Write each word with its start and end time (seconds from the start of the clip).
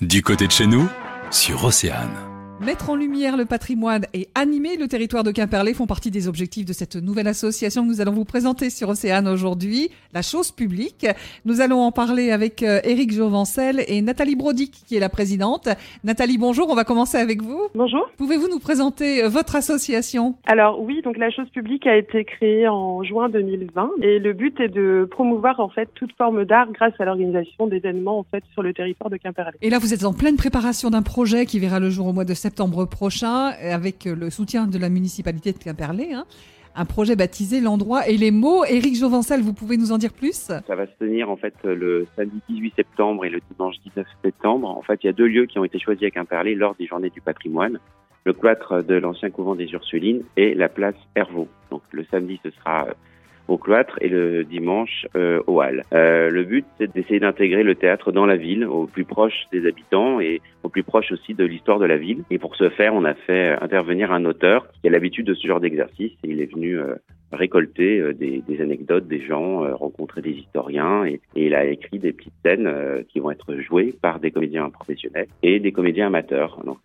Du 0.00 0.22
côté 0.22 0.46
de 0.46 0.52
chez 0.52 0.66
nous, 0.66 0.88
sur 1.30 1.62
Océane. 1.62 2.29
Mettre 2.60 2.90
en 2.90 2.94
lumière 2.94 3.38
le 3.38 3.46
patrimoine 3.46 4.04
et 4.12 4.28
animer 4.34 4.76
le 4.76 4.86
territoire 4.86 5.24
de 5.24 5.30
Quimperlé 5.30 5.72
font 5.72 5.86
partie 5.86 6.10
des 6.10 6.28
objectifs 6.28 6.66
de 6.66 6.74
cette 6.74 6.94
nouvelle 6.94 7.26
association 7.26 7.82
que 7.84 7.88
nous 7.88 8.02
allons 8.02 8.12
vous 8.12 8.26
présenter 8.26 8.68
sur 8.68 8.90
Océane 8.90 9.26
aujourd'hui, 9.28 9.88
la 10.12 10.20
chose 10.20 10.50
publique. 10.50 11.06
Nous 11.46 11.62
allons 11.62 11.80
en 11.80 11.90
parler 11.90 12.30
avec 12.30 12.62
euh, 12.62 12.80
Éric 12.84 13.12
Jovencel 13.12 13.82
et 13.88 14.02
Nathalie 14.02 14.36
Brodic 14.36 14.72
qui 14.86 14.94
est 14.94 15.00
la 15.00 15.08
présidente. 15.08 15.70
Nathalie, 16.04 16.36
bonjour, 16.36 16.68
on 16.68 16.74
va 16.74 16.84
commencer 16.84 17.16
avec 17.16 17.40
vous. 17.40 17.62
Bonjour. 17.74 18.06
Pouvez-vous 18.18 18.48
nous 18.50 18.58
présenter 18.58 19.24
euh, 19.24 19.30
votre 19.30 19.56
association? 19.56 20.34
Alors 20.46 20.82
oui, 20.82 21.00
donc 21.00 21.16
la 21.16 21.30
chose 21.30 21.48
publique 21.48 21.86
a 21.86 21.96
été 21.96 22.26
créée 22.26 22.68
en 22.68 23.02
juin 23.02 23.30
2020 23.30 23.92
et 24.02 24.18
le 24.18 24.34
but 24.34 24.60
est 24.60 24.68
de 24.68 25.08
promouvoir 25.10 25.60
en 25.60 25.70
fait 25.70 25.88
toute 25.94 26.12
forme 26.18 26.44
d'art 26.44 26.70
grâce 26.72 26.92
à 26.98 27.06
l'organisation 27.06 27.68
d'événements 27.68 28.18
en 28.18 28.26
fait 28.30 28.44
sur 28.52 28.62
le 28.62 28.74
territoire 28.74 29.08
de 29.08 29.16
Quimperlé. 29.16 29.56
Et 29.62 29.70
là, 29.70 29.78
vous 29.78 29.94
êtes 29.94 30.04
en 30.04 30.12
pleine 30.12 30.36
préparation 30.36 30.90
d'un 30.90 31.00
projet 31.00 31.46
qui 31.46 31.58
verra 31.58 31.80
le 31.80 31.88
jour 31.88 32.06
au 32.06 32.12
mois 32.12 32.26
de 32.26 32.34
septembre 32.34 32.49
septembre 32.50 32.84
prochain 32.84 33.52
avec 33.62 34.06
le 34.06 34.28
soutien 34.28 34.66
de 34.66 34.76
la 34.76 34.88
municipalité 34.88 35.52
de 35.52 35.58
Quimperlé. 35.58 36.14
Hein, 36.14 36.24
un 36.74 36.84
projet 36.84 37.14
baptisé 37.14 37.60
L'endroit 37.60 38.08
et 38.08 38.16
les 38.16 38.32
mots. 38.32 38.64
Éric 38.64 38.96
Jovencel, 38.96 39.40
vous 39.40 39.52
pouvez 39.52 39.76
nous 39.76 39.92
en 39.92 39.98
dire 39.98 40.12
plus? 40.12 40.32
Ça 40.32 40.60
va 40.68 40.86
se 40.86 40.92
tenir 40.98 41.30
en 41.30 41.36
fait 41.36 41.54
le 41.62 42.08
samedi 42.16 42.40
18 42.48 42.74
septembre 42.74 43.24
et 43.24 43.30
le 43.30 43.40
dimanche 43.52 43.76
19 43.84 44.04
septembre. 44.24 44.68
En 44.68 44.82
fait, 44.82 44.98
il 45.04 45.06
y 45.06 45.10
a 45.10 45.12
deux 45.12 45.28
lieux 45.28 45.46
qui 45.46 45.60
ont 45.60 45.64
été 45.64 45.78
choisis 45.78 46.04
à 46.08 46.10
Quimperlé 46.10 46.56
lors 46.56 46.74
des 46.74 46.86
Journées 46.86 47.10
du 47.10 47.20
patrimoine. 47.20 47.78
Le 48.24 48.32
cloître 48.32 48.82
de 48.82 48.96
l'ancien 48.96 49.30
couvent 49.30 49.54
des 49.54 49.66
Ursulines 49.66 50.22
et 50.36 50.54
la 50.54 50.68
place 50.68 50.96
Hervaux. 51.14 51.48
Donc 51.70 51.82
le 51.92 52.04
samedi, 52.10 52.40
ce 52.42 52.50
sera 52.50 52.88
au 53.50 53.58
cloître 53.58 53.98
et 54.00 54.08
le 54.08 54.44
dimanche 54.44 55.06
euh, 55.16 55.42
au 55.46 55.60
hall. 55.60 55.84
Euh, 55.92 56.30
le 56.30 56.44
but, 56.44 56.64
c'est 56.78 56.92
d'essayer 56.94 57.18
d'intégrer 57.18 57.64
le 57.64 57.74
théâtre 57.74 58.12
dans 58.12 58.26
la 58.26 58.36
ville, 58.36 58.64
au 58.64 58.86
plus 58.86 59.04
proche 59.04 59.44
des 59.52 59.66
habitants 59.66 60.20
et 60.20 60.40
au 60.62 60.68
plus 60.68 60.84
proche 60.84 61.10
aussi 61.10 61.34
de 61.34 61.44
l'histoire 61.44 61.80
de 61.80 61.86
la 61.86 61.96
ville. 61.96 62.22
Et 62.30 62.38
pour 62.38 62.54
ce 62.56 62.70
faire, 62.70 62.94
on 62.94 63.04
a 63.04 63.14
fait 63.14 63.56
intervenir 63.60 64.12
un 64.12 64.24
auteur 64.24 64.66
qui 64.80 64.88
a 64.88 64.90
l'habitude 64.90 65.26
de 65.26 65.34
ce 65.34 65.46
genre 65.46 65.60
d'exercice 65.60 66.12
il 66.22 66.40
est 66.40 66.52
venu 66.52 66.78
euh, 66.78 66.94
récolter 67.32 67.98
euh, 67.98 68.14
des, 68.14 68.42
anecdotes 68.60 69.08
des 69.08 69.20
gens, 69.20 69.76
rencontrer 69.76 70.22
des 70.22 70.30
historiens 70.30 71.04
et, 71.04 71.20
il 71.34 71.54
a 71.54 71.64
écrit 71.64 71.98
des 71.98 72.12
petites 72.12 72.34
scènes 72.44 72.70
qui 73.08 73.18
vont 73.18 73.30
être 73.30 73.56
jouées 73.56 73.94
par 74.00 74.20
des 74.20 74.30
comédiens 74.30 74.70
professionnels 74.70 75.26
et 75.42 75.58
des 75.58 75.72
comédiens 75.72 76.06
amateurs. 76.06 76.60
Donc 76.64 76.78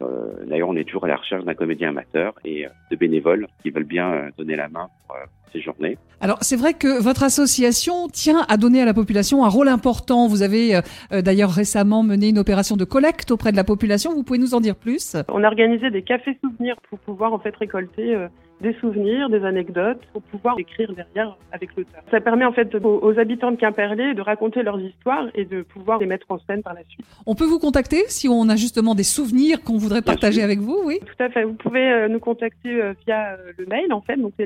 d'ailleurs 0.48 0.70
on 0.70 0.76
est 0.76 0.86
toujours 0.86 1.06
à 1.06 1.08
la 1.08 1.18
recherche 1.18 1.44
d'un 1.44 1.54
comédien 1.54 1.90
amateur 1.90 2.34
et 2.46 2.66
de 2.90 2.96
bénévoles 2.96 3.48
qui 3.62 3.70
veulent 3.70 3.84
bien 3.84 4.30
donner 4.38 4.56
la 4.56 4.70
main 4.70 4.88
pour 5.08 5.18
ces 5.56 5.62
journées. 5.62 5.98
Alors 6.22 6.38
c'est 6.42 6.56
vrai 6.56 6.74
que 6.74 7.02
votre 7.02 7.24
association 7.24 8.08
tient 8.08 8.46
à 8.50 8.58
donner 8.58 8.82
à 8.82 8.86
la 8.86 8.94
population 8.94 9.46
un 9.46 9.50
rôle 9.50 9.70
important. 9.70 10.28
Vous 10.28 10.42
avez 10.42 10.80
d'ailleurs 11.12 11.52
récemment 11.52 12.04
mené 12.04 12.30
une 12.30 12.40
opération 12.40 12.76
de 12.78 12.86
collecte 12.86 13.32
auprès 13.32 13.52
de 13.52 13.58
la 13.58 13.64
population. 13.64 14.14
Vous 14.14 14.24
pouvez 14.24 14.40
nous 14.40 14.54
en 14.54 14.62
dire 14.62 14.76
plus? 14.76 15.16
On 15.30 15.44
a 15.44 15.48
organisé 15.48 15.92
des 15.92 16.02
cafés 16.02 16.38
souvenirs 16.44 16.76
pour 16.90 17.00
pouvoir 17.00 17.34
en 17.34 17.40
fait 17.40 17.56
récolter 17.56 18.16
des 18.62 18.74
souvenirs, 18.76 19.30
des 19.30 19.44
anecdotes, 19.44 20.00
pour 20.14 20.22
pouvoir 20.22 20.58
écrire 20.60 20.94
derrière 20.94 21.38
avec 21.52 21.76
l'auteur. 21.76 22.02
Ça 22.10 22.22
permet 22.22 22.46
en 22.46 22.54
fait 22.54 22.74
aux, 22.76 23.20
habitants 23.20 23.52
de 23.52 23.58
Quimperlé 23.58 24.14
de 24.14 24.22
raconter 24.22 24.64
leurs 24.64 24.80
histoires 24.80 25.28
et 25.36 25.46
de 25.46 25.62
pouvoir 25.62 26.00
les 26.00 26.06
mettre 26.06 26.26
en 26.30 26.40
scène 26.40 26.64
par 26.64 26.74
la 26.74 26.84
suite. 26.88 27.06
On 27.26 27.36
peut 27.36 27.46
vous 27.46 27.60
contacter 27.60 28.04
si 28.08 28.30
on 28.30 28.48
a 28.48 28.56
justement 28.56 28.96
des 28.96 29.04
souvenirs 29.04 29.62
qu'on 29.62 29.78
voudrait 29.78 30.02
partager 30.02 30.42
avec 30.42 30.60
vous, 30.60 30.80
oui? 30.86 31.00
Tout 31.00 31.24
à 31.24 31.30
fait. 31.30 31.44
Vous 31.44 31.54
pouvez 31.54 31.92
euh, 31.92 32.08
nous 32.08 32.20
contacter 32.20 32.82
euh, 32.82 32.94
via 33.06 33.34
euh, 33.34 33.52
le 33.58 33.66
mail 33.66 33.92
en 33.92 34.02
fait, 34.02 34.16
donc 34.16 34.34
c'est 34.38 34.46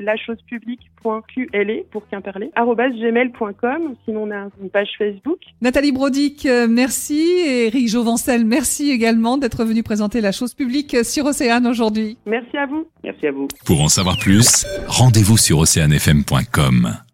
lachosepublique.qla 1.04 1.74
pour 1.90 2.08
Quimperlé 2.08 2.50
gmail.com. 2.56 3.94
Sinon 4.04 4.24
on 4.24 4.30
a 4.30 4.48
une 4.62 4.70
page 4.70 4.90
Facebook. 4.98 5.38
Nathalie 5.60 5.92
Brodic, 5.92 6.46
merci 6.68 7.20
et 7.20 7.66
Eric 7.66 7.88
Jovencel, 7.88 8.44
merci 8.44 8.90
également 8.90 9.38
d'être 9.38 9.64
venu 9.64 9.82
présenter 9.82 10.20
la 10.20 10.32
chose 10.32 10.54
publique 10.54 11.04
sur 11.04 11.26
Océane 11.26 11.66
aujourd'hui. 11.66 12.18
Merci 12.26 12.56
à 12.56 12.66
vous. 12.66 12.86
Merci 13.04 13.26
à 13.26 13.32
vous. 13.32 13.48
Pour 13.66 13.80
en 13.82 13.88
savoir 13.88 14.16
plus, 14.18 14.66
rendez-vous 14.86 15.38
sur 15.38 15.58
oceanfm.com. 15.58 17.09